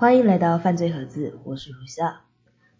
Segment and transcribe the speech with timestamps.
[0.00, 2.22] 欢迎来到犯罪盒子，我是如夏。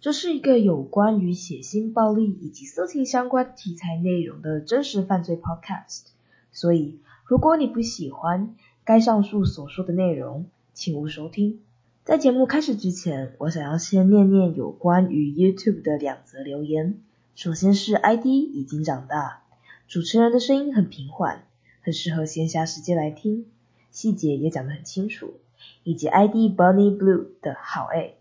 [0.00, 6.04] 这是一个有关于血腥暴力以及色情相关题材内容的真实犯罪 podcast。
[6.51, 8.54] 所以，如果你不喜欢
[8.85, 11.61] 该上述所说的内容，请勿收听。
[12.04, 17.00] 在节目开始之前，我想要先念念有关于 YouTube 的两则留言。
[17.34, 19.42] 首先是 ID 已经长大，
[19.87, 21.45] 主持人的声音很平缓，
[21.82, 23.45] 很适合闲暇时间来听，
[23.91, 25.34] 细节也讲得很清楚。
[25.83, 28.16] 以及 ID Bunny Blue 的好诶，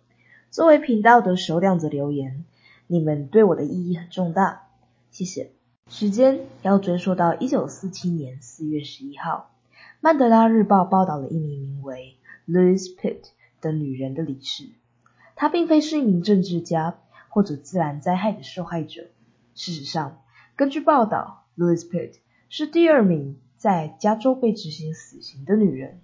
[0.50, 2.44] 作为频道的首两则留言，
[2.88, 4.68] 你们对我的意义很重大，
[5.10, 5.52] 谢谢。
[5.90, 9.52] 时间要追溯到一九四七年四月十一号，
[10.02, 13.24] 曼德拉日报报道了一名名为 Louis Pitt
[13.62, 14.70] 的女人的离世。
[15.36, 17.00] 她并非是一名政治家
[17.30, 19.08] 或者自然灾害的受害者。
[19.56, 20.22] 事实上，
[20.56, 22.16] 根据报道，Louis Pitt
[22.50, 26.00] 是第二名在加州被执行死刑的女人。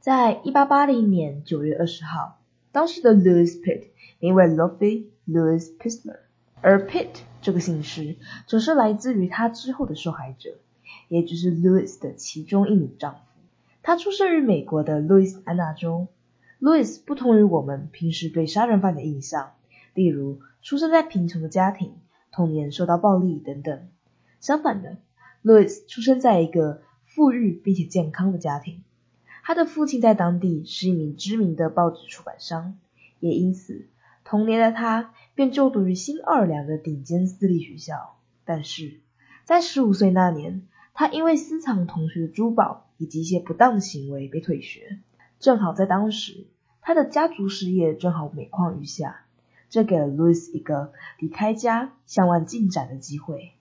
[0.00, 2.40] 在一八八零年九月二十号，
[2.72, 3.84] 当时的 Louis Pitt
[4.18, 6.18] 名为 l o f y Louis Pisner，
[6.60, 8.16] 而 Pitt 这个姓氏
[8.48, 10.56] 则是来自于他之后的受害者，
[11.06, 13.20] 也就是 Louis 的其中一名丈夫。
[13.82, 16.08] 他出生于美国的路易斯安那州。
[16.60, 19.52] Louis 不同于我们平时对杀人犯的印象，
[19.94, 21.94] 例如出生在贫穷的家庭、
[22.32, 23.88] 童年受到暴力等等。
[24.40, 24.96] 相反的
[25.42, 28.82] ，Louis 出生在一个富裕并且健康的家庭。
[29.42, 32.78] 他的父亲在当地是一名知名的报纸出版商，
[33.18, 33.86] 也因此
[34.22, 38.16] 童年的他便就读于新奥尔良的顶尖私立学校。
[38.44, 39.00] 但是
[39.44, 44.98] 在十五岁那年，他因为私藏同学的珠宝以及一些不当行为被退学。
[45.40, 46.46] 正好在当时，
[46.80, 49.24] 他的家族事业正好每况愈下，
[49.68, 53.52] 这给了 Louis 一个离开家向外进展的机会。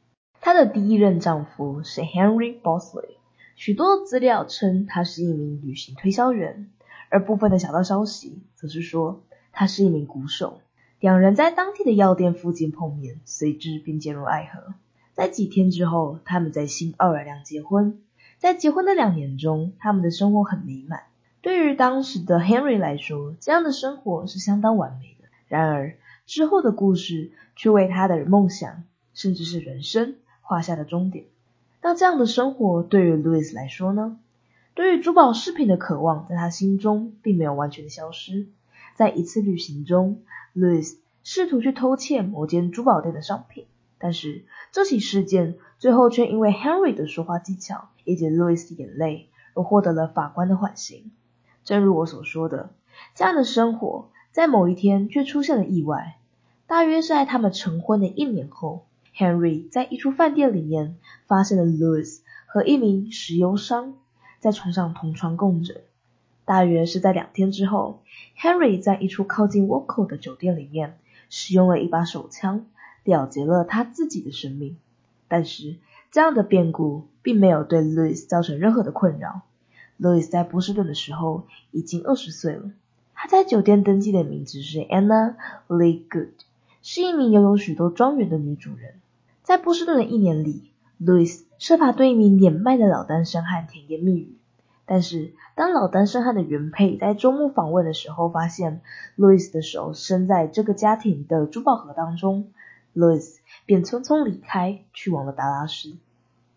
[0.42, 3.18] 她的第一任丈夫是 Henry Bosley。
[3.56, 6.70] 许多资料称他是一名旅行推销员，
[7.10, 10.62] 而部分的小道消息则是说他是一名鼓手。
[11.02, 14.74] 两人在当地的药店附近碰面，随之便渐入爱河。
[15.14, 18.02] 在几天之后，他们在新奥尔良结婚。
[18.38, 21.04] 在结婚的两年中，他们的生活很美满。
[21.42, 25.28] 对于当时的 Henry 来说，这样的生活是相当完美的。
[25.50, 30.16] 然而之后的故事却为他的梦想，甚至是人生
[30.50, 31.26] 画下的终点。
[31.80, 34.18] 那这样的生活对于 Louis 来说呢？
[34.74, 38.48] 对于珠宝饰品的渴望，在他心中并没有完全的消失。
[38.96, 40.24] 在一次旅行中
[40.56, 43.68] ，Louis 试图去偷窃某间珠宝店的商品，
[44.00, 51.12] 但是这起事件最后却因为 Henry 的说话技巧以及 Louis 的眼泪而获得了法官的缓刑。
[51.64, 52.72] 正如我所说的，
[53.14, 56.18] 这样的生活在某一天却出现了意外，
[56.66, 58.88] 大约是在他们成婚的一年后。
[59.16, 60.98] Henry 在一处饭店里面
[61.28, 63.96] 发现了 Louis 和一名石油商
[64.40, 65.82] 在床上同床共枕。
[66.46, 68.02] 大约是在两天之后
[68.40, 70.98] ，Henry 在一处靠近 w o k o 的酒店里面
[71.30, 72.66] 使用了一把手枪，
[73.04, 74.78] 了结了他自己的生命。
[75.28, 75.76] 但是
[76.12, 79.42] 这样的变故并没有对 Louis 造成任何的困扰。
[80.00, 82.72] Louis 在波士顿的时候已经二十岁了，
[83.14, 85.36] 他在酒店登记的名字是 Anna
[85.68, 86.30] Lee Good，
[86.82, 88.96] 是一名拥有许多庄园的女主人。
[89.44, 94.36] 在波士顿的一年里，Louis 设法对一名年迈的老单身汉甜言蜜语。
[94.86, 98.82] 但是，当老单身汉的原配在周末访问的时候，发现
[99.18, 102.52] Louis 的手伸在这个家庭的珠宝盒当中
[102.96, 103.36] ，Louis
[103.68, 105.98] 便匆匆离开，去往了达拉斯。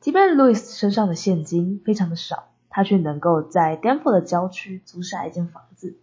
[0.01, 5.99] 即便 Louis 身上的现金非常的少，他却能够在 Denver 的郊区租下一间房子。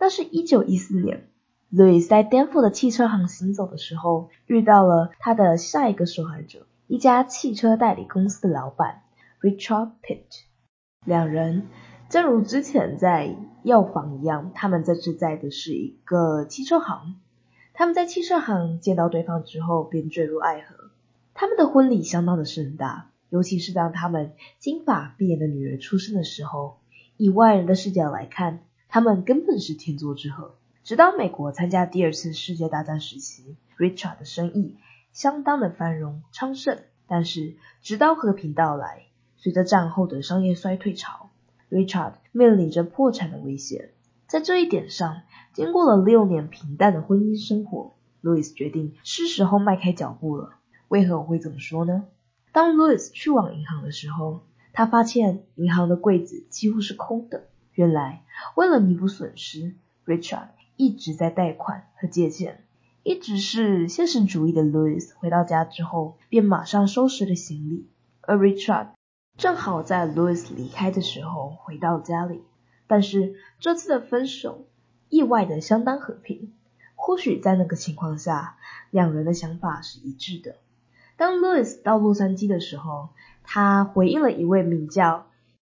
[0.00, 1.27] 那是一九一四年。
[1.70, 9.02] Louis 在丹佛的汽车行行走的时候，遇到了他的下一个受害者，一家汽车代理公司的老板
[9.42, 10.44] Richard Pitt。
[11.04, 11.66] 两人
[12.08, 17.16] 正如之前在药房一样，他们这次在的是一个汽车行。
[17.74, 20.90] 他们在汽车行见到对方之后，便坠入爱河。
[21.34, 26.78] 他们的婚礼相当的盛大，尤其是当他们金发碧眼的女儿出生的时候，
[27.18, 30.54] 以外人的视角来看，他们根本是天作之合。
[30.88, 34.78] 直到美国参加第二次世界大战时期，Richard 的生意
[35.12, 36.78] 相当的繁荣昌盛。
[37.06, 39.02] 但是，直到和平到来，
[39.36, 41.28] 随着战后的商业衰退潮
[41.68, 43.90] ，Richard 面临着破产的危险。
[44.26, 45.20] 在这一点上，
[45.52, 47.92] 经过了六年平淡的婚姻生活
[48.22, 50.54] ，Louis 决定是时候迈开脚步了。
[50.88, 52.06] 为何我会这么说呢？
[52.50, 54.40] 当 Louis 去往银行的时候，
[54.72, 57.44] 他发现银行的柜子几乎是空的。
[57.74, 58.22] 原来，
[58.54, 59.74] 为了弥补损失
[60.06, 60.48] ，Richard
[60.78, 62.64] 一直在贷款和借钱，
[63.02, 67.88] 一直是现实主义的 Louis 回到家之后，便马上收拾了行李。
[68.20, 68.90] 而 Richard
[69.36, 72.44] 正好在 Louis 离开的时候回到家里，
[72.86, 74.68] 但是这次的分手
[75.08, 76.52] 意外的相当和平。
[76.94, 78.56] 或许在那个情况下，
[78.90, 80.54] 两人的想法是一致的。
[81.16, 83.08] 当 Louis 到洛杉矶的时候，
[83.42, 85.26] 他回应了一位名叫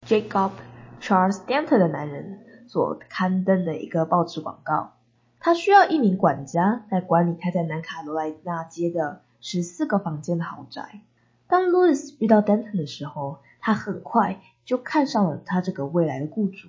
[0.06, 0.52] Jacob
[1.00, 2.38] Charles Denton 的男人
[2.72, 4.94] 所刊登的一个报纸广告。
[5.40, 11.02] 他需要一名管家来管理开在南卡罗来纳街的十四个房间的豪宅。
[11.46, 16.68] 当 Louis 遇到 Denton 的时候，他很快就看上了他这个未来的雇主。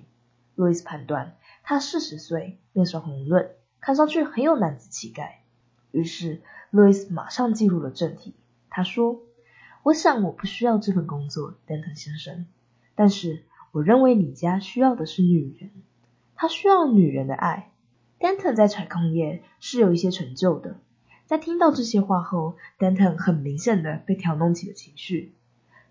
[0.56, 5.40] Louis 判断他四十岁，面色红润，看上去很有男子气概。
[5.90, 8.34] 于是 Louis 马上进入了正题。
[8.68, 9.22] 他说
[9.82, 12.44] ：“我想我不需要这份工作，Denton 先生。
[12.94, 15.70] 但是我认为你家需要的是女人，
[16.36, 17.70] 他需要女人的爱。
[18.18, 20.76] Denton 在采矿业是有一些成就的。
[21.26, 25.32] 在听到这些话后，Denton 很明显的被挑弄起了情绪。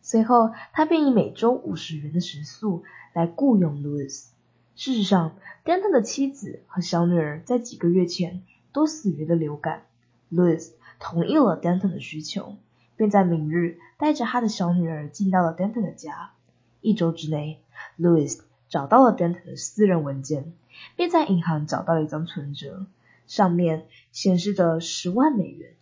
[0.02, 4.28] 随后，他便以每周五十元的食宿来雇佣 Louis。
[4.76, 5.36] 事实上
[5.66, 9.84] ，Denton 的妻子和小女儿在几个月前都死于了流感。
[10.32, 12.56] Louis 同意了 Denton 的需求。”
[12.96, 16.32] 便在明日带着他的小女儿进到了 Denton 的家。
[16.80, 17.60] 一周之内
[18.00, 18.40] ，Louis
[18.74, 20.52] 找到了 Denton 的私人文件，
[20.96, 22.88] 并在银行找到了一张存折，
[23.28, 25.74] 上面显示着十万美元。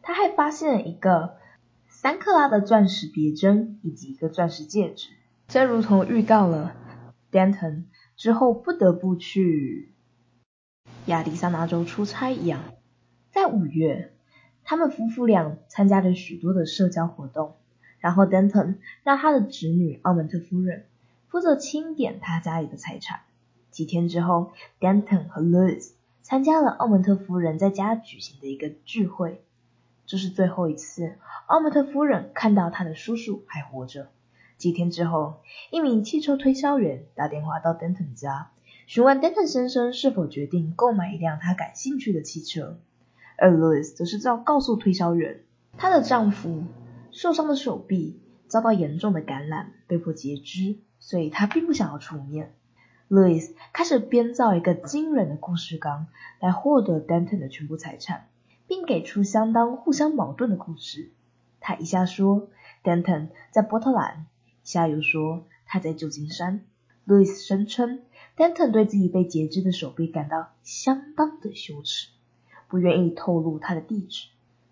[0.00, 1.36] 他还发现了一个
[1.88, 5.10] 三克拉的钻石别针以及一个钻石戒指。
[5.46, 6.74] 正如同预告了
[7.30, 7.82] ，Denton
[8.16, 9.92] 之后不得不去
[11.04, 12.62] 亚利桑那州出差一样，
[13.30, 14.14] 在五月。
[14.64, 17.56] 他们夫妇俩参加了许多的社交活动，
[17.98, 20.86] 然后 Denton 让他的侄女奥门特夫人
[21.28, 23.20] 负责清点他家里的财产。
[23.70, 25.92] 几天之后，Denton 和 Louis
[26.22, 29.42] 参加了奥蒙特夫人在家举行的一个聚会。
[30.06, 31.16] 这是最后一次
[31.46, 34.08] 奥蒙特夫人看到她的叔叔还活着。
[34.56, 35.40] 几天之后，
[35.70, 38.50] 一名汽车推销员打电话到 Denton 家，
[38.86, 42.80] 询问 Denton 先生是否决定购买一辆他感兴趣的汽车。
[43.36, 45.42] 而 Louis 则是照告诉推销员，
[45.76, 46.64] 她的丈夫
[47.12, 52.54] 受伤的手臂遭到严重的感染，被迫截肢，所以他并不想要出面。
[53.08, 56.08] Louis 开始编造一个惊人的故事纲
[56.40, 58.28] 来获得 Denton 的全部财产，
[58.66, 61.10] 并给出相当互相矛盾的故事。
[61.60, 62.50] 他一下说
[62.84, 64.26] Denton 在波特兰，
[64.62, 66.64] 下又说他在旧金山。
[67.06, 68.02] Louis 声称
[68.36, 72.08] Denton 对自己被截肢的手臂感到相当的羞耻。
[72.68, 74.28] 不愿意透露他的地址。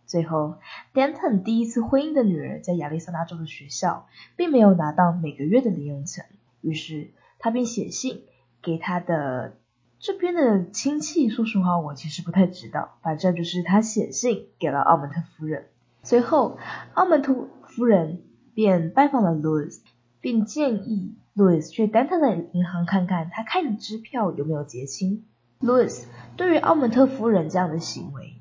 [0.07, 0.57] 最后
[0.95, 4.07] ，Denton 第一次婚姻的女儿在亚利桑那州的学校，
[4.37, 6.27] 并没有拿到每个月的零用钱，
[6.61, 8.23] 于是他便写信
[8.63, 9.57] 给他的
[9.99, 11.29] 这边的亲戚。
[11.29, 15.67] 说实话，我其实不太知道，反正就是他写信给了奥门特夫人。
[16.05, 16.57] 随后，
[16.95, 18.23] 奥门特夫人
[18.55, 19.81] 便拜访了 Louis，
[20.21, 25.25] 并建议 Louis 去 Denton 的银行看看他开的支票有没有结清。
[25.61, 26.05] Louis
[26.37, 28.36] 对于奥门特夫人这样的行为，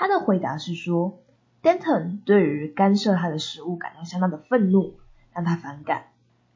[0.00, 1.20] 他的回答是说
[1.62, 4.94] ，Denton 对于干涉他的食物感到相当的愤怒，
[5.34, 6.04] 让他反感。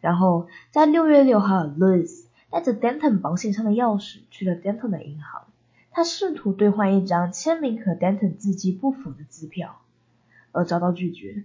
[0.00, 5.44] 然后在六月六号，Louis 带着 Denton 保险箱的钥匙去了 Denton 的银行，
[5.90, 9.82] 他试图兑换一张签名和 Denton 字迹不符的支票，
[10.52, 11.44] 而遭到拒绝。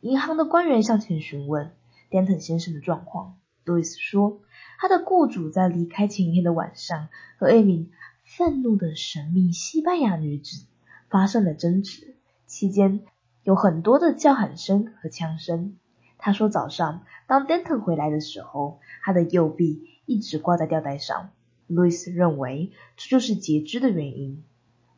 [0.00, 1.70] 银行的官员向前询问
[2.10, 4.40] Denton 先生的状况，Louis 说，
[4.80, 7.06] 他的雇主在离开前一天的晚上
[7.38, 7.92] 和一名。
[8.24, 10.66] 愤怒的神秘西班牙女子
[11.08, 12.14] 发生了争执，
[12.46, 13.00] 期间
[13.42, 15.76] 有很多的叫喊声和枪声。
[16.18, 21.30] 他说，早上当 Denton 回来的时候，他的右臂一直挂在吊带上。
[21.68, 24.42] Louis 认为这就是截肢的原因。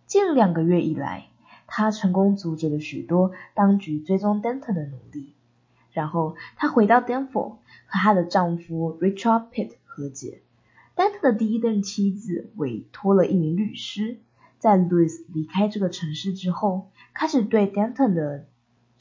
[0.06, 1.26] 近两个月以来，
[1.66, 5.34] 他成功阻止了许多当局追踪 Denton 的努力。
[5.92, 10.42] 然后他回到 Denver 和她的丈夫 Richard Pitt 和解。
[10.96, 14.18] Denton 的第一任妻子委托了一名律师，
[14.60, 18.46] 在 Louis 离开这个城市之后，开始对 Denton 的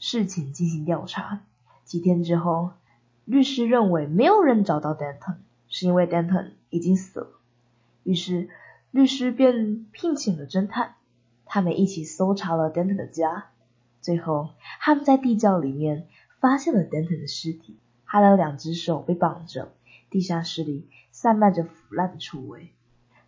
[0.00, 1.42] 事情进行调查。
[1.84, 2.72] 几天之后，
[3.24, 5.36] 律师认为没有人找到 Denton，
[5.68, 7.28] 是因为 Denton 已经死了。
[8.02, 8.48] 于是，
[8.90, 10.94] 律师便聘请了侦探，
[11.44, 13.50] 他们一起搜查了 Denton 的家。
[14.00, 14.50] 最后，
[14.80, 16.08] 他们在地窖里面
[16.40, 19.72] 发现了 Denton 的尸体，他的两只手被绑着，
[20.10, 20.88] 地下室里。
[21.12, 22.70] 散漫着腐烂的臭味。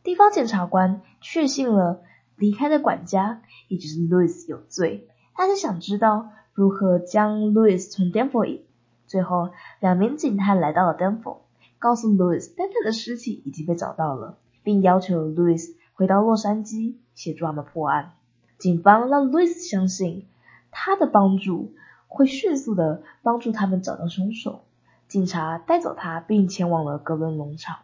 [0.02, 2.00] 地方检察官确信了
[2.36, 5.08] 离开的管家，也就是 Louis 有罪。
[5.34, 8.60] 他是想知道如何将 Louis 从 Denver。
[9.06, 11.38] 最后，两名警探来到了 Denver，
[11.78, 18.12] 告诉 Louis，Dan 的尸体已经被找到了，并要求 Louis 回到洛杉矶协助他们破案。
[18.58, 20.26] 警方让 Louis 相信
[20.70, 21.74] 他的帮助
[22.08, 24.64] 会迅速的帮助他们找到凶手。
[25.08, 27.78] 警察带走他，并前往了格伦农场。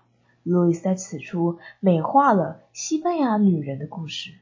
[0.48, 4.32] 路易斯在此处美化了西班牙女人的故事。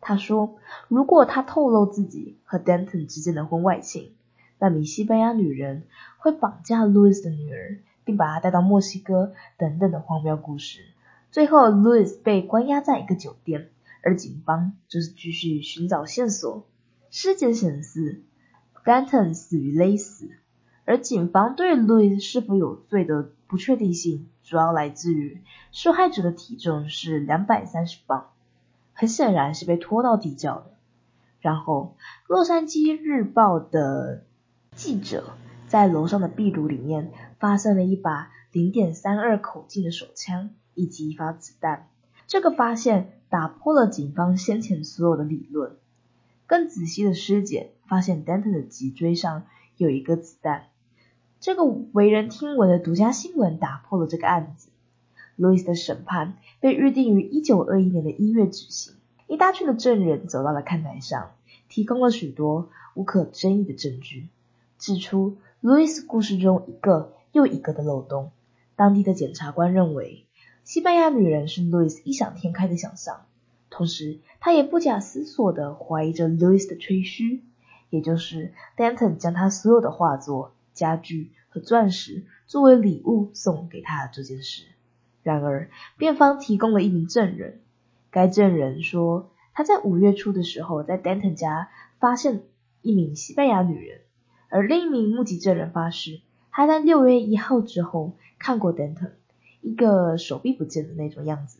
[0.00, 0.56] 他说，
[0.88, 4.12] 如果他透露自己和 Denton 之间的婚外情，
[4.58, 5.84] 那名西班牙女人
[6.18, 10.80] 会绑架路易斯的女儿，并把她带到墨西哥等等的荒谬故事。
[11.30, 13.70] 最后，路易斯被关押在一个酒店，
[14.02, 16.66] 而警方就是继续寻找线索。
[17.10, 18.22] 尸检显示
[18.84, 20.30] ，Denton 死于勒死，
[20.84, 28.28] 而警方对路易斯是否有罪的不确定性，主要来自于受害者的体重是两百三十磅，
[28.94, 30.70] 很显然是被拖到地窖的。
[31.40, 34.24] 然后，洛杉矶日报的
[34.74, 35.34] 记者
[35.66, 41.90] 在楼上的壁炉里面发现了一把零点三二口径的手枪以及一发子弹。
[42.26, 45.76] 这个发现打破了警方先前所有的理论。
[46.46, 49.44] 更仔细的尸检发现，Denton 的脊椎上
[49.76, 50.68] 有一个子弹。
[51.40, 54.70] 这个为人听闻的独家新闻打破了这个案子。
[55.36, 58.94] 路易斯的审判被预定于一九二一年的一月举行。
[59.28, 61.30] 一大群的证人走到了看台上，
[61.68, 64.28] 提供了许多无可争议的证据，
[64.78, 68.32] 指出路易斯故事中一个又一个的漏洞。
[68.74, 70.24] 当地的检察官认为，
[70.64, 73.26] 西班牙女人是路易斯异想天开的想象。
[73.70, 77.42] 同时，他也不假思索地怀疑着 Louis 的吹嘘，
[77.90, 84.62] 也就是 Danton 将他所有的画作、家具和钻石作为礼物送给他这件事。
[85.22, 85.68] 然而，
[85.98, 87.60] 辩方提供了一名证人，
[88.10, 91.68] 该证人说他在五月初的时候在 Denton 家
[91.98, 92.42] 发现
[92.80, 94.00] 一名西班牙女人，
[94.48, 96.20] 而另一名目击证人发誓
[96.52, 99.10] 他在六月一号之后看过 Denton，
[99.60, 101.58] 一个手臂不见的那种样子。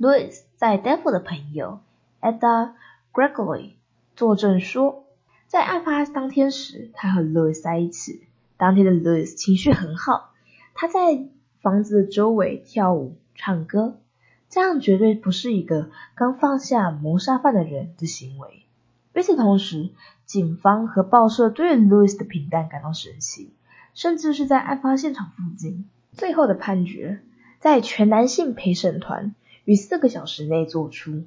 [0.00, 1.80] Louis 在 Devil 的朋友
[2.20, 2.72] Ada
[3.12, 3.74] Gregory
[4.16, 5.04] 作证说，
[5.46, 8.26] 在案发当天时，他和 Louis 在一起。
[8.56, 10.32] 当天的 Louis 情绪很好，
[10.74, 11.26] 他在
[11.60, 13.98] 房子的周围跳舞、唱歌，
[14.48, 18.62] 这样绝对不是一个刚放下谋杀犯的人的行为。
[19.12, 19.90] 与此同时，
[20.26, 23.52] 警方和报社对 Louis 的平淡感到神奇，
[23.94, 25.88] 甚至是在案发现场附近。
[26.12, 27.20] 最后的判决
[27.60, 29.34] 在全男性陪审团。
[29.64, 31.24] 于四个小时内做出，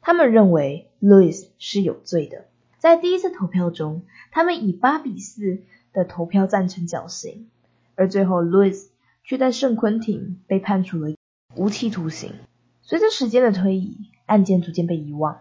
[0.00, 2.44] 他们认为 Louis 是有罪的。
[2.78, 5.58] 在第一次投票中，他们以八比四
[5.94, 7.48] 的投票赞成绞刑，
[7.94, 8.88] 而最后 Louis
[9.24, 11.14] 却在圣昆廷被判处了
[11.56, 12.34] 无期徒刑。
[12.82, 15.40] 随着时间的推移，案件逐渐被遗忘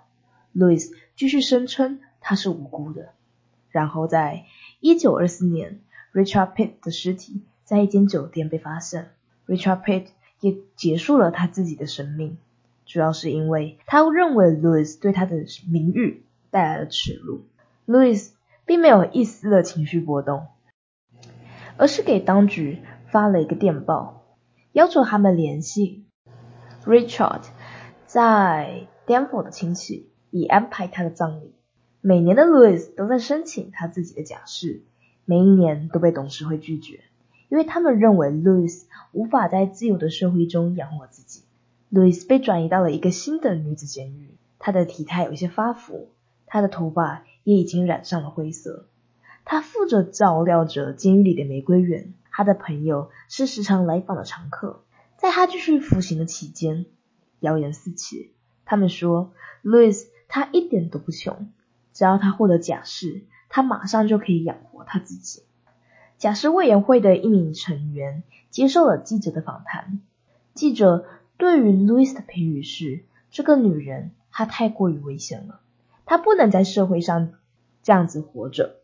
[0.55, 3.09] ，Louis 继续声称他是无辜的。
[3.69, 4.45] 然后在
[4.79, 5.81] 一九二四年
[6.13, 9.09] ，Richard Pitt 的尸体在一间酒店被发现
[9.45, 10.05] ，Richard Pitt。
[10.39, 12.37] 也结束了他自己的生命，
[12.85, 17.45] 主要是因为他认为 Louis 对他的名誉带来了耻辱。
[17.87, 18.31] Louis
[18.65, 20.47] 并没有一丝的情绪波动，
[21.77, 24.23] 而是给当局发了一个电报，
[24.71, 26.05] 要求他们联系
[26.85, 27.41] Richard
[28.05, 31.53] 在 d a n f o r 的亲戚，以安排他的葬礼。
[32.01, 34.83] 每年的 Louis 都在申请他自己的假释，
[35.25, 37.01] 每一年都被董事会拒绝。
[37.49, 41.43] 因为他们认为 Louis 无法在自由的社会中养活自己，
[41.89, 44.35] 路易斯被转移到了一个新的女子监狱。
[44.57, 46.09] 她的体态有些发福，
[46.45, 48.87] 她的头发也已经染上了灰色。
[49.45, 52.13] 他负责照料着监狱里的玫瑰园。
[52.31, 54.81] 他的朋友是时常来访的常客。
[55.17, 56.85] 在他继续服刑的期间，
[57.39, 58.31] 谣言四起。
[58.65, 59.31] 他们说，
[59.61, 61.51] 路易斯他一点都不穷，
[61.93, 65.43] 只要他获得假释，他马上就可以养活他自己。
[66.17, 70.01] 假释委员会的一名成员接受了记者的访谈。
[70.53, 71.05] 记者
[71.37, 75.59] 对于 Louis 的评语是：这个女人她太过于危险了，
[76.05, 77.33] 他不能在社会上
[77.81, 78.77] 这样子活着。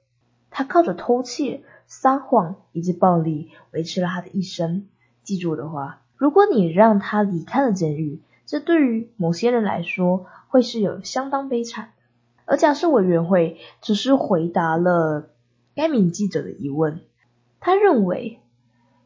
[0.49, 4.87] 他靠着偷窃、撒谎以及暴力维持了他的一生。
[5.23, 12.03] 记住的话，如果你让他离开了监狱，这对于某些人来说会是有相当悲惨的。
[12.45, 15.29] 而假设委员会只是回答了
[15.75, 17.01] 该名记者的疑问。
[17.59, 18.39] 他认为，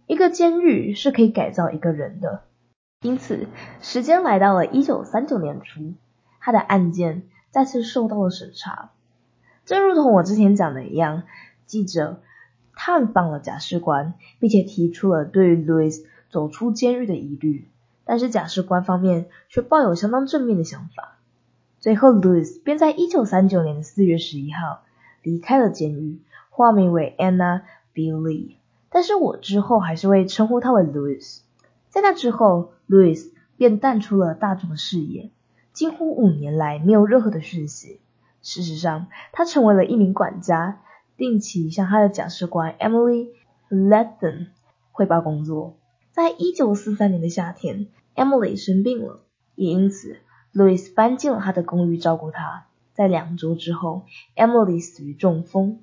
[0.08, 2.44] 一个监狱是可以改造一个人的。
[3.02, 3.48] 因此，
[3.82, 5.94] 时间来到了一九三九年初，
[6.40, 7.24] 他的案件
[7.54, 8.90] 再次受到了审查。
[9.64, 11.22] 正如同我之前讲的一样，
[11.68, 12.24] 记者
[12.76, 17.68] 探访了假释官，并且提出了对于 Louis 走出监狱的疑虑，
[18.06, 21.20] 但是假释官方面却抱有相当正面的想法。
[21.80, 24.82] 最后，Louis 便在一九三九年四月十一号
[25.22, 26.20] 离开了监狱，
[26.50, 27.62] 化名为 Anna。
[27.96, 28.56] Billy，
[28.90, 31.42] 但是我之后还是会称呼他为 Louis。
[31.90, 35.30] 在那之后，Louis 便淡出了大众的视野，
[35.74, 38.00] 几乎五年来没有任何的讯息。
[38.42, 40.82] 事实上，他成为了一名管家，
[41.18, 43.30] 定期向他的假释官 Emily
[43.70, 44.48] Letton
[44.92, 45.78] 汇报工作。
[46.12, 49.22] 在一九四三年的夏天，Emily 生病了，
[49.56, 50.18] 也因此
[50.54, 52.66] Louis 搬进了他的公寓照顾她。
[52.94, 54.04] 在两周之后
[54.36, 55.80] ，Emily 死于中风。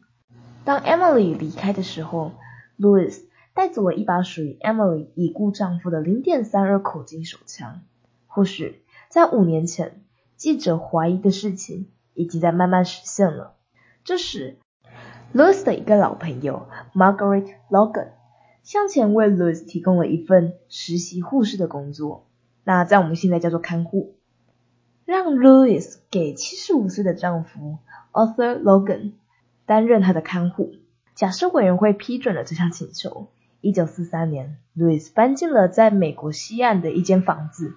[0.64, 2.32] 当 Emily 离开的时候
[2.78, 3.22] ，Louis
[3.54, 7.80] 带走了一把属于 Emily 已故丈夫的0.32口径手枪。
[8.28, 10.04] 或许在五年前，
[10.36, 13.56] 记者怀疑的事情已经在慢慢实现了。
[14.04, 14.58] 这时
[15.34, 18.10] ，Louis 的一个老朋友 Margaret Logan
[18.62, 22.28] 向前为 Louis 提供了一份实习护士的工作，
[22.62, 24.14] 那在我们现在叫做看护。
[25.04, 27.78] 让 Louis 给七十五岁的丈夫
[28.12, 29.14] Arthur Logan
[29.66, 30.74] 担任他的看护。
[31.16, 33.26] 假设委员会批准了这项请求。
[33.60, 37.74] 一九四三年，Louis 搬进了在美国西岸的一间房子。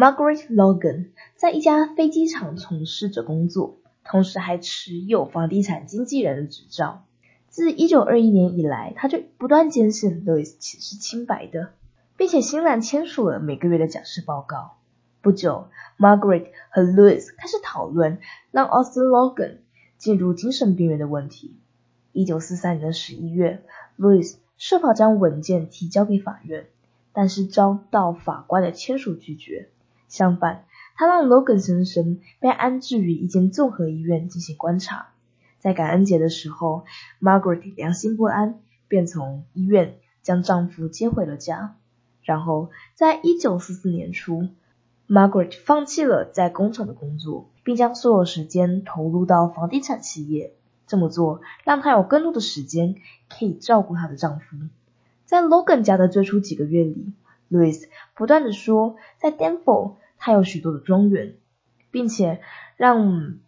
[0.00, 7.04] Margaret Logan 在一家飞机场从事着工作，同时还持有房地产经纪人的执照。
[7.50, 11.74] 自一九二一年以来，他就不断坚信 Louis 其实清白的，
[12.16, 14.78] 并且欣然签署了每个月的假释报告。
[15.20, 18.20] 不久，Margaret 和 Louis 开始讨论
[18.52, 19.58] 让 Austin Logan
[19.98, 21.58] 进入精神病院的问题。
[22.12, 23.62] 一九四三年的十一月
[23.98, 26.68] ，Louis 设法将文件提交给法院，
[27.12, 29.68] 但是遭到法官的签署拒绝。
[30.10, 35.08] 相反，他让 Logan 先生被安置于一间综合医院进行观察。
[35.58, 36.84] 在感恩节的时候
[37.22, 41.76] ，Margaret 良心不安，便从医院将丈夫接回了家。
[42.22, 44.48] 然后，在一九四四年初。
[45.08, 50.52] Margaret 放弃了在工厂的工作，并将所有时间投入到房地产企业。
[50.86, 52.94] 这么做让她有更多的时间
[53.28, 54.56] 可以照顾她的丈夫。
[55.24, 57.12] 在 Logan 家的最初几个月里
[57.50, 61.34] ，Louis 不断的说，在 Danville 他有许多的庄园，
[61.90, 62.40] 并且
[62.76, 63.38] 让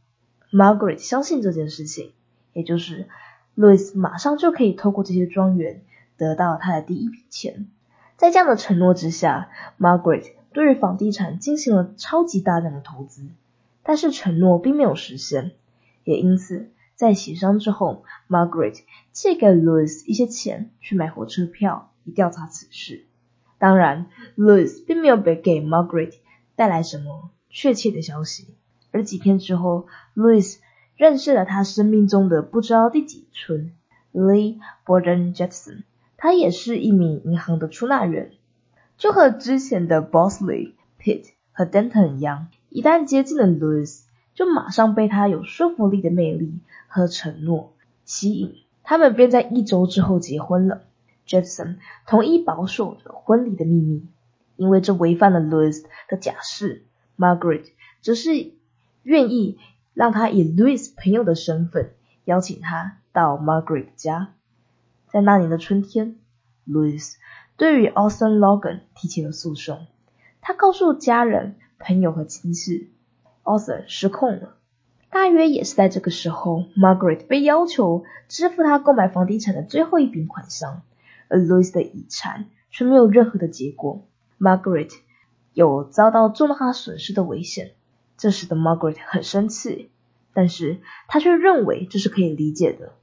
[0.51, 2.13] Margaret 相信这件事情，
[2.53, 3.07] 也就是
[3.57, 5.83] Louis 马上就可以透过这些庄园
[6.17, 7.69] 得到他的第一笔钱。
[8.17, 10.33] 在这样的承诺之下，Margaret。
[10.55, 13.27] 对于房地产进行了超级大量的投资，
[13.83, 15.53] 但是承诺并没有实现，
[16.05, 18.83] 也因此在协商之后，Margaret
[19.13, 23.07] 借给 Louis 一些钱去买火车票，以调查此事。
[23.57, 26.13] 当然，Louis 并没有给给 Margaret
[26.57, 28.55] 带来什么确切的消息。
[28.91, 30.59] 而几天之后，Louis
[30.97, 33.73] 认识了他生命中的不知道第几春
[34.13, 35.85] Lee Borden Jackson，
[36.17, 38.33] 他也是一名银行的出纳员。
[38.99, 44.03] 就和之前的 Bosley、Pitt 和 Denton 一样，一旦接近了 Louis，
[44.35, 47.73] 就马上被他有说服力的魅力和承诺
[48.05, 50.83] 吸引，他们便在一周之后结婚了。
[51.27, 54.07] Jefferson 同意保守着婚礼的秘密，
[54.63, 56.85] 因为这违反了 Louis 的假释。
[57.19, 57.65] Margaret
[58.01, 58.53] 则是
[59.03, 59.59] 愿意
[59.93, 61.95] 让他以 Louis 朋友的身份
[62.25, 64.35] 邀请他到 Margaret 家。
[65.09, 66.17] 在那年的春天
[66.69, 67.17] ，Louis。
[67.57, 69.89] 对于 Austin Logan 提起了诉讼，
[70.41, 72.93] 他告诉家人、朋友和亲戚
[73.43, 74.55] ，Austin 失控了。
[75.11, 80.83] 大约也是在这个时候，Margaret 被要求支付他购买房地产的最后一笔款项，
[81.27, 84.07] 而 Louis 的遗产却没有任何的结果。
[84.43, 84.91] Margaret
[85.53, 87.75] 有遭到重大损失的危险，
[88.17, 89.93] 这使得 Margaret 很生气，
[90.35, 92.95] 但是他却认为这是可以理解的。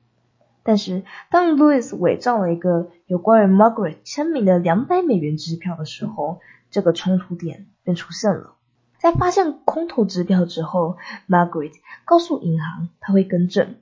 [0.64, 8.56] 但是，当 Louis 伪造了一个有关于 Margaret 签名的两百美元支票的时候，这个冲突点便出现了。
[8.98, 10.98] 在发现空头支票之后
[11.30, 11.72] ，Margaret
[12.04, 13.78] 告诉银行他会更正，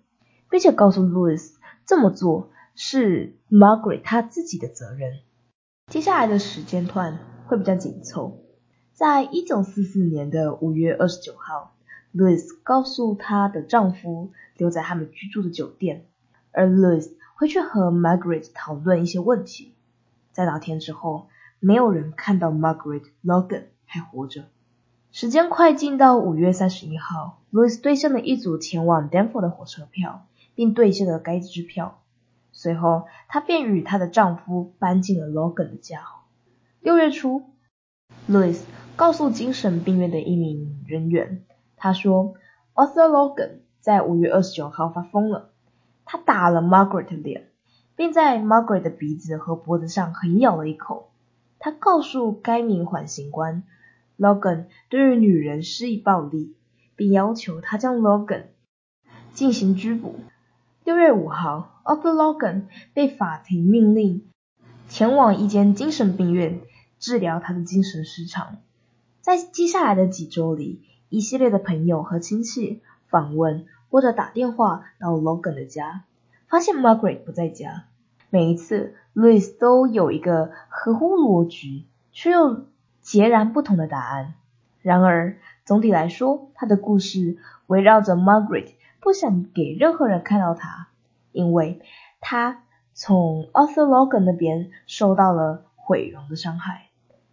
[0.51, 1.53] 并且告诉 Louis
[1.87, 5.21] 这么做是 Margaret 他自己的责任。
[5.87, 7.17] 接下来的时间段
[7.47, 8.39] 会比较紧凑。
[8.93, 11.75] 在一九四四年的五月二十九号
[12.13, 16.05] ，Louis 告诉她的丈夫留在他们居住的酒店。
[16.51, 19.73] 而 Louis 会去和 Margaret 讨论一些问题。
[20.31, 21.27] 在那天之后，
[21.59, 24.45] 没有人看到 Margaret Logan 还活着。
[25.11, 31.99] 时间快进到五月三十一号，Louis 兑现了一组前往 Danville 的火车票，并兑现了该支票。
[32.51, 36.01] 随后，她便与她的丈夫搬进了 Logan 的家。
[36.87, 37.43] 六月初
[38.29, 38.61] ，Louis
[38.95, 41.43] 告诉精神病院的一名人员，
[41.75, 42.35] 他说
[42.75, 45.49] ：“Arthur Logan 在五月二十九号发疯了。”
[46.07, 47.49] 他打了 Margaret 的脸，
[47.97, 51.09] 并在 Margaret 的鼻子和脖子上狠咬了一口。
[51.59, 53.63] 他告诉该名缓刑官
[54.17, 56.55] ，Logan 对于女人施以暴力，
[56.95, 58.43] 并要求他将 Logan
[59.33, 60.15] 进行拘捕。
[60.85, 62.61] 六月五号，Arthur Logan
[62.93, 64.29] 被法庭命令
[64.87, 66.61] 前往一间精神病院
[66.99, 68.57] 治疗他的精神失常。
[69.21, 73.65] 在接下来的几周里，一系列的朋友和亲戚访问。
[73.89, 76.03] 或者打电话到 Logan 的家，
[76.49, 77.85] 发现 Margaret 不在家。
[78.29, 82.65] 每一次，Louis 都有一个合乎逻辑却又
[83.01, 84.33] 截然不同的答案。
[84.81, 90.89] 然而，总体来说，他的故事围绕着 Margaret 不想给任何人看到他，
[91.31, 91.81] 因为
[92.19, 96.86] 他从 Arthur Logan 那边受到了毁容的伤害。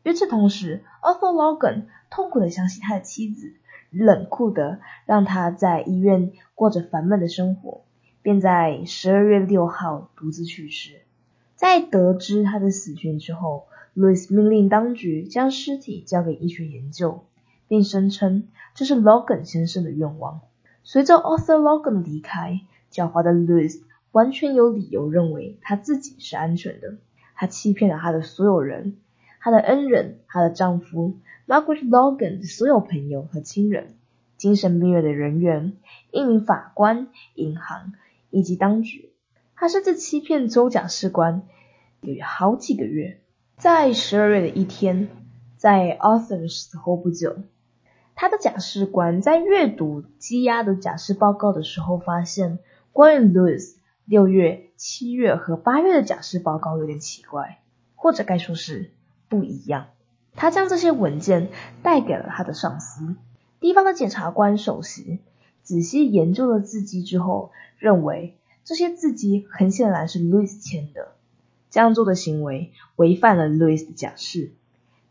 [0.04, 3.54] 与此同时，Arthur Logan 痛苦的相信他的妻子，
[3.90, 7.82] 冷酷的让他在医院过着烦闷的生活。
[8.22, 11.02] 便在十二月六号独自去世。
[11.56, 17.26] 在得知他的死讯之后，路易斯命令当局将尸体交给医学研究，
[17.68, 20.40] 并声称这是 Logan 先生的愿望。
[20.82, 26.94] 随着 Arthur Logan 离开，狡猾的路易斯完全有理由认为他自己是安全的。
[27.34, 28.96] 他欺骗了他的所有人，
[29.44, 33.98] 她的恩人，她的丈夫 Margaret Logan 的所有朋友和亲人，
[34.38, 35.74] 精神病院的人员，
[36.11, 37.92] 一名法官，银行。
[38.30, 39.12] 以及当局，
[39.54, 41.42] 他甚至欺骗州假释官
[42.00, 43.20] 有好几个月。
[43.57, 45.09] 在十二月的一天，
[45.57, 47.37] 在 Arthur 死后不久，
[48.16, 52.59] 他的假释官在阅读积压的假释报告的时候，发现
[52.90, 57.62] 关于 Louis 六月、七月和八月的假释报告有点奇怪，
[57.94, 58.90] 或者该说是
[59.34, 59.86] 不一样。
[60.36, 61.48] 他将这些文件
[61.82, 63.16] 带给了他的上司，
[63.58, 65.18] 地方的检察官首席。
[65.62, 71.12] 仔细研究了字迹之后，认为这些字迹很显然是 Louis 签的。
[71.70, 74.52] 这样做的行为违反了 Louis 的假释。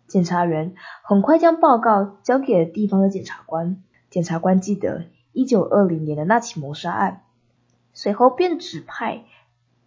[0.07, 3.83] 检察员很快将报告交给了地方的检察官。
[4.09, 7.23] 检察官记得1920年的那起谋杀案，
[7.93, 9.23] 随后便指派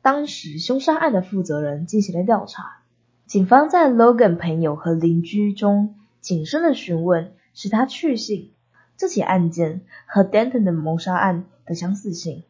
[0.03, 2.79] 当时凶杀案的负责人进行了调查。
[3.27, 8.53] 警方在 Logan 朋友和邻居中谨慎的询问，使他确信。
[8.97, 12.45] 这起案件和 Denton 的谋杀案的相似性。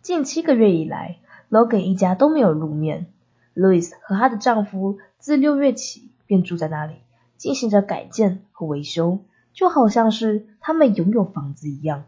[0.00, 1.18] 近七个月以来
[1.50, 3.06] ，Logan 一家都没有露面。
[3.54, 6.94] Louis 和她的丈夫自六月起便住在那里，
[7.36, 9.18] 进行着改建和维修，
[9.52, 12.04] 就好像是他们拥有房子一样。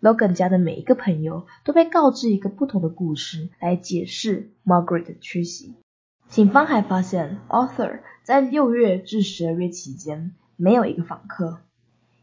[0.00, 5.76] Logan 家的每一个朋友都被告知一个不同的故事来解释 Margaret 的缺席。
[6.30, 11.58] 警方还发现，Arthur 在六月至十二月期间没有一个访客。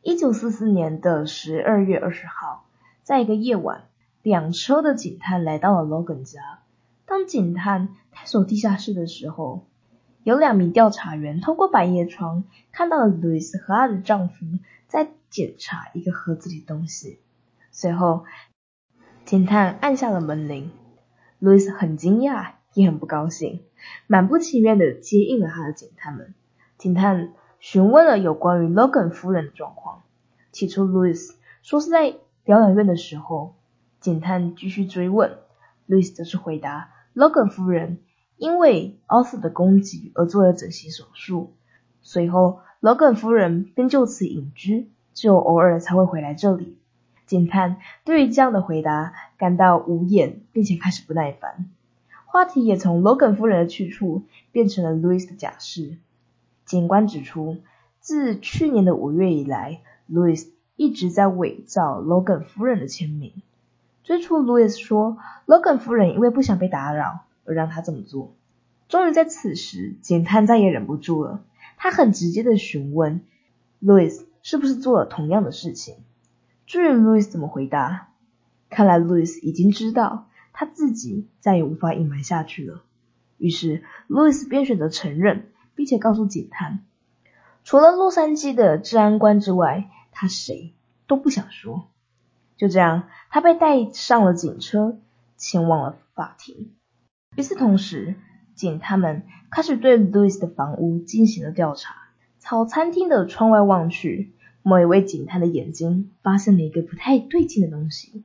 [0.01, 2.63] 一九四四年的十二月二十号，
[3.03, 3.83] 在一个夜晚，
[4.23, 6.59] 两车的警探来到了 Logan 家。
[7.05, 9.65] 当警探探索地下室的时候，
[10.23, 14.45] 有两名调查员通过百叶窗看到了 Louis 和她的丈夫
[14.87, 17.19] 在检查一个盒子里的东西。
[17.71, 18.23] 随后，
[19.25, 20.71] 警探按下了门铃。
[21.41, 23.61] Louis 很惊讶，也很不高兴，
[24.07, 26.33] 满不情愿的接应了他的警探们。
[26.77, 27.33] 警探。
[27.59, 30.03] 询问了有关于 Logan 夫人的状况。
[30.51, 31.31] 起初，Louis
[31.63, 32.13] 说是在
[32.45, 33.55] 疗养院的时候。
[33.99, 35.39] 警探继续追问
[35.89, 37.97] ，Louis 则是回答：Logan 夫人
[38.37, 41.55] 因为 Arthur 的攻击而做了整形手术。
[42.03, 46.77] 随后，Logan 夫人便就此隐居，只有偶尔才会回来这里。
[47.25, 51.71] 警探对于这样的回答感到无言，并且开始不耐烦。
[52.29, 55.97] 话题也从 Logan 夫人的去处变成了 Louis 的假释。
[56.65, 57.57] 警官指出，
[57.99, 59.79] 自去年的五月以来
[60.11, 63.31] ，Louis 一直在伪造 Logan 夫人的签名。
[64.03, 68.33] 最初，Louis 说 Logan 夫人因为不想被打扰而让他这么做。
[68.89, 71.41] 终于在此时，警探再也忍不住了，
[71.77, 73.21] 他很直接的询问
[73.81, 75.95] Louis 是不是做了同样的事情。
[76.65, 78.09] 至于 Louis 怎么回答，
[78.69, 80.27] 看来 Louis 已经知道
[80.59, 82.81] 他自己再也无法隐瞒下去了。
[83.37, 85.51] 于是，Louis 便选择承认。
[85.77, 86.79] 并且告诉警探，
[87.63, 90.73] 除了洛杉矶的治安官之外，他谁
[91.05, 91.91] 都不想说。
[92.57, 94.97] 就这样，他被带上了警车，
[95.37, 96.71] 前往了法庭。
[97.35, 98.15] 与此同时，
[98.55, 101.93] 警探们开始对路易斯的房屋进行了调查。
[102.39, 108.23] 朝餐厅的窗外望去，某一位警探的眼睛发现了一个不太对劲的东西：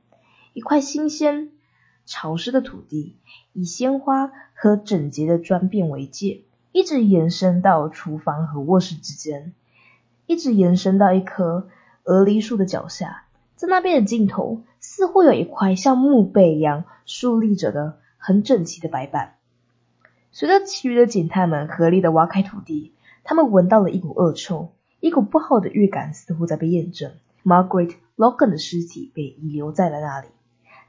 [0.53, 1.51] 一块新鲜、
[2.05, 3.17] 潮湿的土地，
[3.53, 6.41] 以鲜花和整洁的砖变为界。
[6.71, 9.53] 一直延伸到厨房和卧室之间，
[10.25, 11.69] 一直延伸到一棵
[12.03, 19.35] 鹅梨树的脚下，在那边的尽头，似乎有一块像墓碑一样竖立着的很整齐的白板。
[20.31, 27.11] 随着其余的警探们合力的挖开土地，他们闻到了一股恶臭，一股不好的预感似乎在被验证。
[27.43, 30.27] Margaret Logan 的尸体被遗留在了那里，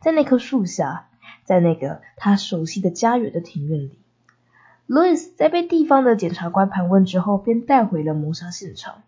[0.04, 1.08] 在那棵树下，
[1.44, 3.98] 在那个他熟悉的家园的庭院里。
[4.86, 9.04] Louis 在被地方的检察官盘问之后，便带回了谋杀现场。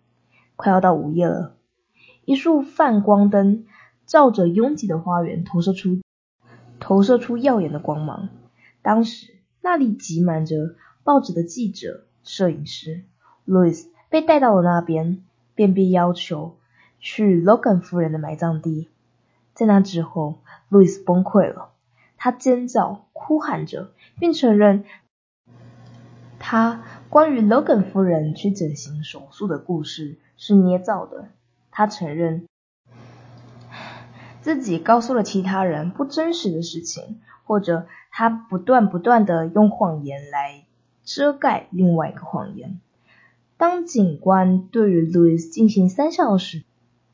[0.57, 1.55] 快要到午夜了，
[2.25, 3.67] 一束泛光灯
[4.07, 6.01] 照着拥挤的花园，投射出
[6.81, 8.31] 投射出耀眼的光芒。
[8.81, 13.03] 当时，那里挤满着报纸的记者、摄影师。
[13.45, 15.23] 路易斯被带到了那边，
[15.55, 16.57] 便被要求
[17.01, 18.89] 去 Logan 夫人的埋葬地。
[19.57, 21.71] 在那之后，路易斯崩溃了，
[22.19, 23.90] 他尖叫、哭喊着，
[24.21, 24.85] 并承认
[26.38, 31.31] 他关于 Logan 夫人去整形手术的故事是捏造的。
[31.71, 32.47] 他承认
[34.42, 40.66] 自己告诉了其他人不真实的事情，或者他不断不断的用谎言来
[41.03, 42.79] 遮盖另外一个谎言。
[43.57, 46.62] 当警官对于路易斯进行三小时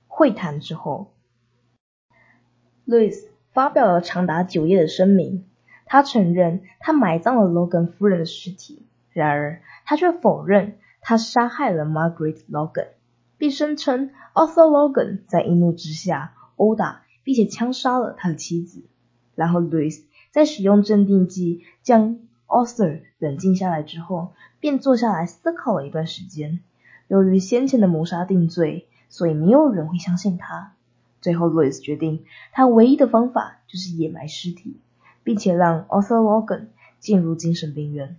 [0.08, 1.12] 会谈之后，
[2.92, 3.24] Luis
[3.54, 5.46] 发表了长达九页的声明。
[5.86, 12.88] 他承认他埋葬了 Logan 夫人的尸体，然而他却否认他杀害了 Margaret Logan。
[13.38, 18.82] 并声称 Arthur Logan 在一怒之下殴打并且枪杀了他的妻子。
[19.34, 26.60] 然后 Louis 在使用镇定剂将 Arthur 冷静下来之后，便坐下来思考了一段时间。
[27.08, 30.74] 由于先前的谋杀定罪，所以没有人会相信他。
[31.22, 34.76] 最后，Louis 决定，他唯一的方法就是掩埋尸体，
[35.24, 36.66] 并且让 Arthur Logan
[36.98, 38.18] 进入精神病院。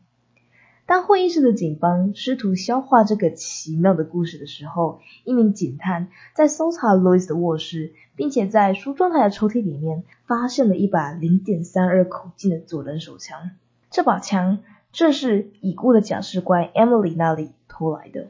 [0.85, 13.51] 当会议室的警方试图消化这个奇妙的故事的时候，一名警探在搜查 Louis 的卧室，并且在梳妆台的抽屉里面发现了一把0.32口径的左轮手枪。
[13.91, 14.59] 这把枪
[14.91, 18.27] 正是已故的假释官 Emily 那里偷来的。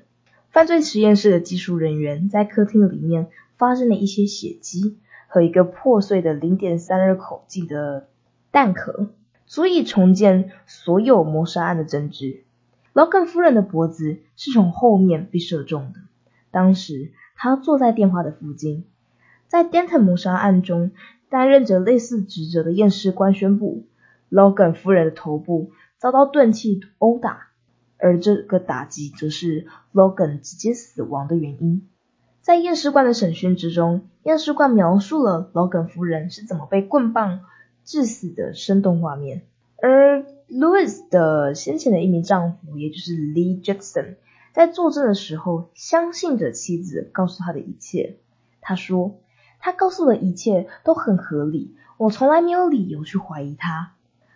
[0.51, 8.07] 犯罪实验室的技术人员在客厅里面发生了一些血迹和一个破碎的0.32口径的
[8.51, 9.09] 弹壳。
[9.45, 12.45] 足以重建所有谋杀案的证据。
[12.93, 15.99] Logan 夫人的脖子是从后面被射中的，
[16.49, 18.85] 当时她坐在电话的附近。
[19.47, 20.91] 在 Denton 谋杀案中
[21.29, 23.85] 担任着类似职责的验尸官宣布
[24.31, 27.49] ，Logan 夫人的头部遭到钝器殴打，
[27.97, 31.87] 而这个打击则是 Logan 直接死亡的原因。
[32.43, 37.41] 在验尸官的审讯之中，验尸官描述了老耿夫人是怎么被棍棒。
[37.85, 39.41] 致死的生动画面，
[39.75, 44.15] 而 Louis 的先前的一名丈夫，也就是 Lee Jackson，
[44.53, 48.19] 在作证的时候，相信着妻子告诉他的一切。
[48.61, 49.19] 他说，
[49.59, 53.95] 他告诉的一切都很合理，我从来没有理由去怀疑他。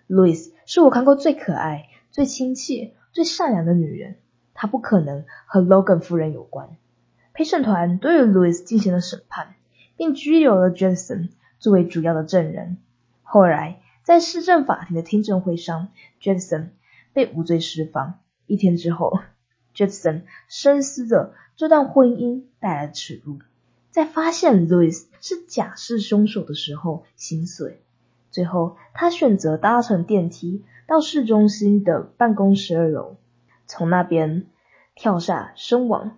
[0.09, 4.17] Louis 是我看过最可爱、最亲切、最善良的女人，
[4.53, 6.75] 她不可能和 Logan 夫人有关。
[7.37, 9.53] 陪审团对 Louis 进行了审判，
[9.95, 12.79] 并拘留了 Jackson 作为主要的证人。
[13.21, 16.69] 后来，在市政法庭的听证会上，Jackson
[17.13, 18.17] 被无罪释放。
[18.47, 19.19] 一天之后
[19.75, 23.37] ，Jackson 深思着这段婚姻带来的耻辱，
[23.91, 27.83] 在发现 Louis 是假释凶手的时候心碎。
[28.31, 33.17] 最后，他选择搭乘电梯到市中心的办公室二楼，
[33.67, 34.47] 从那边
[34.95, 36.17] 跳下身亡。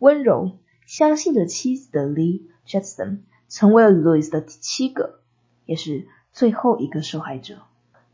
[0.00, 5.20] 温柔相信着妻子的 Lee Jackson 成为了 Louis 的第七个，
[5.64, 6.08] 也是。
[6.32, 7.56] 最后一个受害者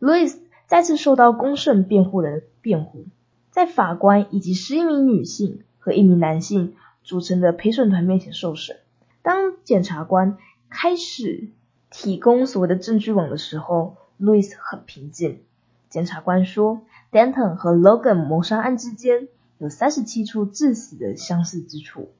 [0.00, 3.04] ，Louis 再次受到公胜辩护人辩护，
[3.50, 8.78] 在法官以及十一名女性和一名男性组成的陪审团面前受审。
[9.20, 10.38] 当检察官
[10.70, 11.50] 开始
[11.90, 15.42] 提供所谓的证据网的时候，Louis 很平静。
[15.90, 16.80] 检察官说
[17.12, 22.10] ，Denton 和 Logan 谋杀案之间有三十七处致死的相似之处。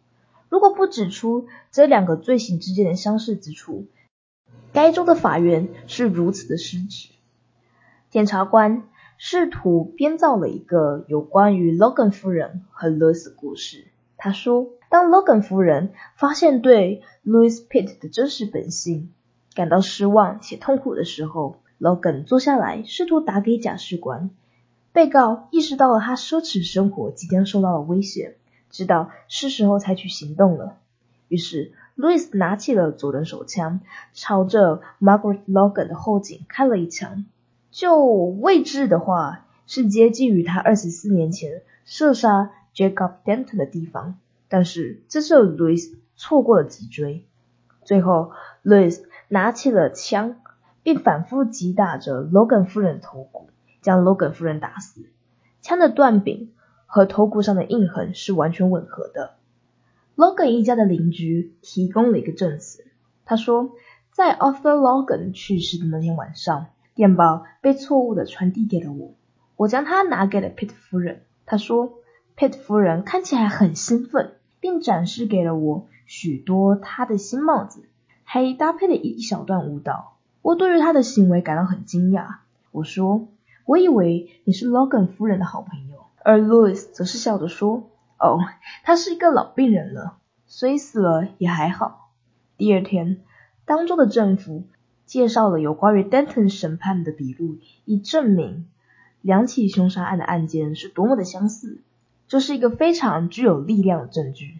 [0.48, 3.86] 如果不指出这两个罪行之间的相似之处，
[4.72, 7.08] 该州的法院是如此的失职。
[8.10, 8.84] 检察官
[9.18, 13.88] 试图编造了一个有关于 Logan 夫人和 Louis 的故事。
[14.16, 19.12] 他说，当 Logan 夫人发现对 Louis Pitt 的真实本性
[19.54, 24.30] 感到失望且痛苦的时候，Logan 坐下来试图打给假释官。
[24.96, 28.38] 被告意识到了他奢侈生活即将受到了威胁，
[28.70, 30.78] 知道是时候采取行动了。
[31.28, 31.74] 于是。
[31.96, 33.80] Louis 拿起了左轮手枪，
[34.12, 37.24] 朝着 Margaret Logan 的后颈开了一枪。
[37.70, 44.18] 就位置的话，是接近于他二十四年前射杀 Jacob Denton 的地方。
[44.48, 47.24] 但是这次 Louis 错过了脊椎。
[47.82, 48.32] 最后
[48.62, 50.36] ，Louis 拿起了枪，
[50.82, 53.48] 并反复击打着 Logan 夫人的头骨，
[53.86, 55.06] 将 Logan 夫人打死。
[55.62, 56.50] 枪的断柄
[56.86, 59.34] 和头骨上的印痕是完全吻合的。
[60.16, 62.84] Logan 一家的邻居提供了一个证词。
[63.24, 63.76] 他说，
[64.10, 69.14] 在 Arthur Logan 去世的那天晚上，电报被错误的传递给了我。
[69.54, 71.22] 我将它拿给了 Pitt 夫人。
[71.44, 72.00] 他说
[72.36, 77.84] ，Pitt 夫人看起来很兴奋，并展示给了我许多他的新帽子，
[78.24, 80.16] 还搭配了一小段舞蹈。
[80.42, 82.38] 我对于他的行为感到很惊讶。
[82.72, 83.28] 我说，
[83.66, 88.40] 我以为你是 Logan 夫人的好朋友。”而 Louis 则是笑着说：“哦，
[88.82, 92.10] 他是一个老病人了，虽死了也还好。”
[92.58, 93.20] 第二天，
[93.64, 94.64] 当州的政府
[95.04, 98.66] 介绍了有关于 Denton 审判的笔录，以证明
[99.20, 101.80] 两起凶杀案的案件是多么的相似。
[102.26, 104.58] 这是一个非常具有力量的证据。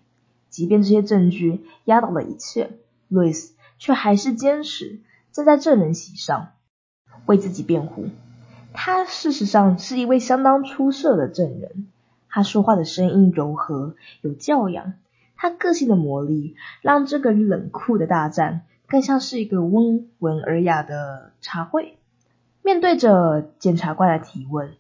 [0.51, 2.71] 即便这些证据压倒了一切
[3.11, 5.01] ，Louis 却还是坚持
[5.33, 6.53] 站在证人席上
[7.27, 8.07] 为自己辩护。
[8.78, 11.88] 他事实上是一位相当出色的证人，
[12.28, 14.92] 他说话的声音柔和有教养，
[15.34, 21.96] 他个性的魔力让这个冷酷的大战更像是一个温文尔雅的茶会。
[22.62, 24.74] 面对着检察官的提问，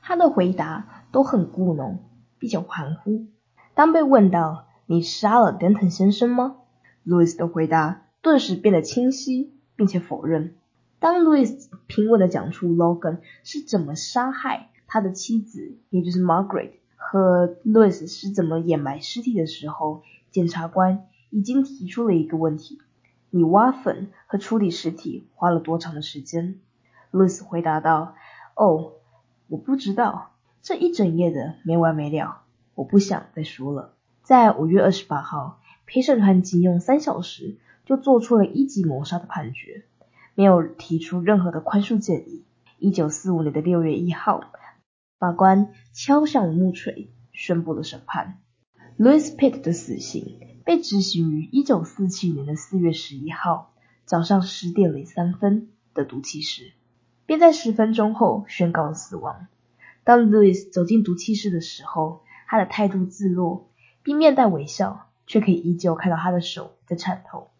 [0.00, 1.98] 他的回答都很故弄，
[2.38, 3.26] 并且含糊。
[3.74, 6.56] 当被问到你杀了丹特先生吗？
[7.02, 10.54] 路易斯的回答顿时变得清晰，并且否认。
[11.02, 22.78] 当 Louis 平稳的讲出 Logan 是怎么杀害他的妻子，也就是 Margaret，和 Louis 是怎么掩埋尸体的时候，检察官已经提出了一个问题：
[23.30, 26.60] 你挖坟和处理尸体花了多长的时间
[27.10, 28.14] ？Louis 回答道
[28.54, 28.92] ：“哦，
[29.48, 30.30] 我不知道，
[30.62, 32.42] 这一整夜的没完没了，
[32.76, 39.82] 我不想再说了。”在五月二十八号，陪审团仅用三小时就做出了一级谋杀的判决。
[40.34, 42.44] 没有提出任何的宽恕建议。
[42.78, 44.42] 一九四五年的六月一号，
[45.18, 48.38] 法官敲响了木锤，宣布了审判。
[48.98, 53.72] Louis Pitt 的死刑被执行于一九四七年的四月十一号
[54.04, 56.72] 早上十点零三分的毒气室，
[57.24, 59.46] 并在十分钟后宣告了死亡。
[60.02, 63.70] 当 Louis 走进毒气室的时候，他的态度自若，
[64.02, 67.51] 并面带微笑，却可以依旧看到他的手在颤抖。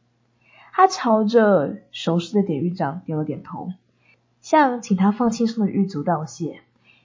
[0.74, 3.68] 他朝着熟识的典狱长点了点头，
[4.40, 6.60] 向请他放轻松的狱卒道谢，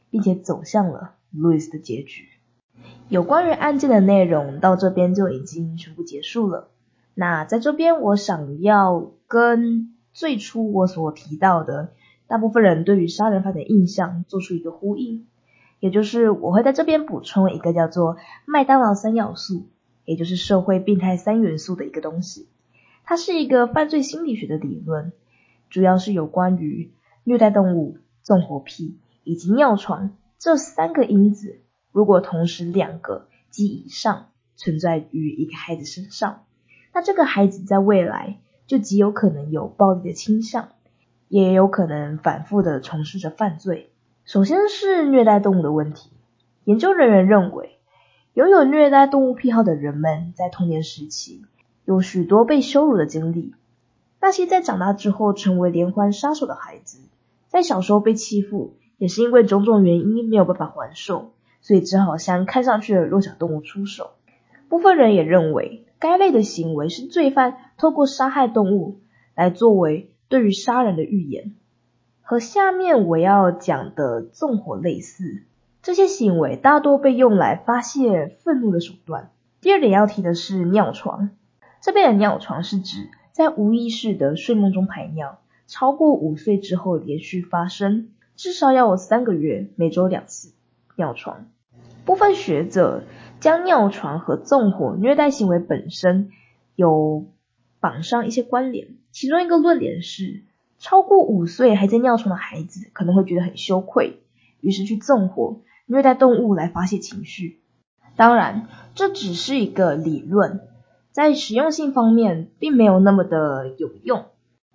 [0.10, 2.30] 并且走向了路易斯的结局。
[3.10, 6.70] 有关于案件的内容到这边就已经全部结束了。
[7.14, 11.90] 那在这边，我想要跟最初我所提到的
[12.28, 15.28] 大部分人对于杀人犯的印象做出一个呼应，
[15.80, 19.68] 也就是我会在这边补充一个叫做麦当劳三要素，
[20.06, 22.48] 也就是社会病态三元素的一个东西。
[23.10, 25.14] 它是一个犯罪心理学的理论，
[25.70, 26.92] 主要是有关于
[27.24, 31.62] 虐待动物、纵火癖以及尿床这三个因子，
[31.94, 36.44] 如果同时两个及以上存在于一个孩子身上，
[36.94, 40.68] 那这个孩子在未来就极有可能有暴力的倾向，
[41.30, 43.90] 也有可能反复的从事着犯罪。
[44.26, 46.10] 首先是虐待动物的问题，
[46.66, 47.80] 研究人员认为，
[48.34, 51.46] 拥有虐待动物癖好的人们在童年时期。
[51.88, 53.54] 有许多被羞辱的经历。
[54.20, 57.00] 那些在长大之后成为连环杀手的孩子，
[57.48, 64.12] 在小时候被欺负，也是因为种种原因没有办法还手，所以只好向看上去的弱小动物出手。
[64.68, 69.00] 部分人也认为，该类的行为是罪犯透过杀害动物
[69.34, 71.56] 来作为对于杀人的预言，
[72.22, 75.44] 和下面我要讲的纵火类似。
[75.82, 79.30] 这些行为大多被用来发泄愤怒的手段。
[79.62, 81.30] 第二点要提的是尿床。
[81.82, 90.54] 这边的尿床是指在无意识的睡梦中排尿，超过五岁之后连续发生，至少要有三个月，每周两次
[90.96, 91.48] 尿床。
[92.06, 93.04] 部分学者
[93.40, 96.32] 将尿床和纵火虐待行为本身
[96.76, 97.26] 有
[97.80, 100.44] 绑上一些关联，其中一个论点是，
[100.80, 104.22] 超过五岁还在尿床的孩子可能会觉得很羞愧，
[104.62, 107.60] 于是去纵火虐待动物来发泄情绪。
[108.16, 110.62] 当然，这只是一个理论。
[111.18, 114.26] 在实用性方面，并没有那么的有用，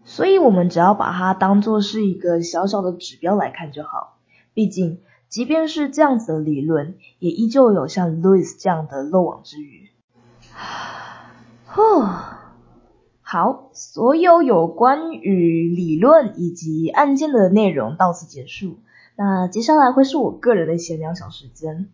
[0.02, 4.18] 所以我们只要把它当做是一个小小的指标来看就好。
[4.52, 9.90] 毕竟，即便是这样子的理论，也依旧有像 Louis 这样的漏网之鱼。
[13.22, 18.80] 好，所有有关于理论以及案件的内容到此结束。
[19.14, 21.88] 那接下来会是我个人的闲聊小时间。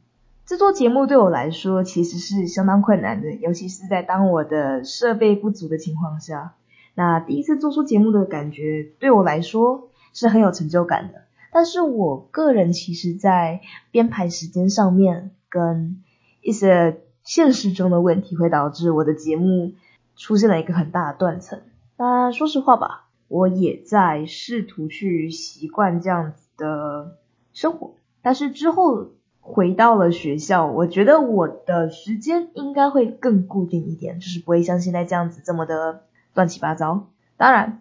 [0.48, 6.54] 制作节目对我来说其实是相当困难的，尤其是在当我的设备不足的情况下。
[6.94, 11.20] 那第一次做出节目的感觉对我来说是很有成就感的。
[11.52, 16.02] 但是我个人其实，在编排时间上面跟
[16.40, 19.74] 一些现实中的问题，会导致我的节目
[20.16, 21.60] 出现了一个很大的断层。
[21.98, 27.18] 那说实话吧，我也在试图去习惯这样子的
[27.52, 29.10] 生活，但是之后。
[29.50, 36.02] 回到了学校，我觉得我的时间应该会更固定一点，就是不会像现在这样子这么的
[36.34, 37.08] 乱七八糟。
[37.38, 37.80] 当然，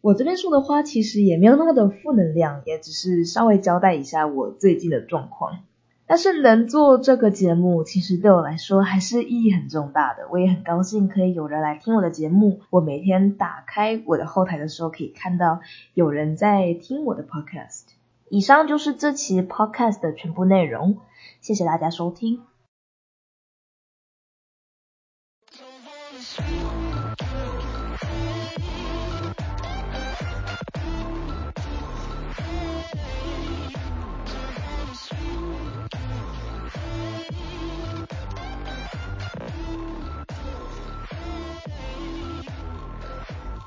[0.00, 5.58] 我这边说的话其实也没有那么的负能量，也只是稍微交代一下我最近的状况。
[6.06, 10.26] 但是能做这个节目，其实对我来说还是意义很重大的。
[10.32, 12.62] 我也很高兴可以有人来听我的节目。
[12.70, 15.60] 我每天打开我的后台的时候，可以看到
[15.94, 17.89] 有人在听我的 podcast。
[18.30, 20.98] 以上就是这期 podcast 的全部内容，
[21.40, 22.40] 谢谢大家收听。